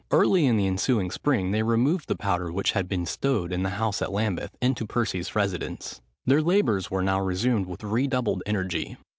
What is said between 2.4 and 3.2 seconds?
which had been